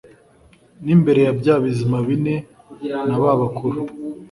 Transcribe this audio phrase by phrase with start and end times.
[0.85, 2.35] n’imbere ya bya bizima bine
[3.07, 3.79] na ba bakuru.